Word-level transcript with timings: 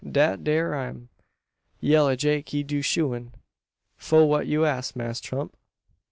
Dat 0.03 0.43
dere 0.43 0.73
am. 0.73 1.09
Yella 1.79 2.17
Jake 2.17 2.49
he 2.49 2.63
do 2.63 2.81
shoein'. 2.81 3.33
Fo 3.97 4.25
what 4.25 4.47
you 4.47 4.65
ask, 4.65 4.95
Mass 4.95 5.21
Tump?" 5.21 5.55